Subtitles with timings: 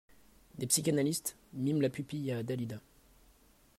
[0.57, 2.79] Des psychanalistes miment la pupille à Dalida!